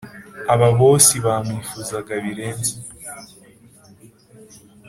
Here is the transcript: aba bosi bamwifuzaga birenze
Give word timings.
aba 0.53 0.69
bosi 0.79 1.15
bamwifuzaga 1.25 2.13
birenze 2.23 2.73